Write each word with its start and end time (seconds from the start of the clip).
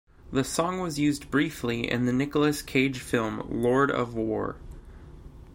The 0.31 0.43
song 0.43 0.79
was 0.79 0.97
used 0.97 1.29
briefly 1.29 1.87
in 1.87 2.07
the 2.07 2.11
Nicolas 2.11 2.63
Cage 2.63 2.97
film 2.97 3.43
"Lord 3.47 3.91
of 3.91 4.15
War". 4.15 4.55